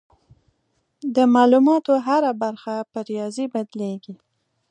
د 1.15 1.17
معلوماتو 1.33 1.93
هره 2.07 2.31
برخه 2.43 2.73
په 2.91 2.99
ریاضي 3.09 3.45
بدلېږي. 3.53 4.13